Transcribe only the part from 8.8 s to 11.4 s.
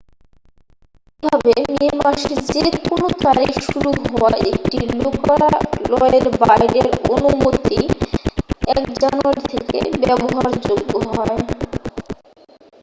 জানুয়ারি থেকে ব্যবহারযোগ্য হয়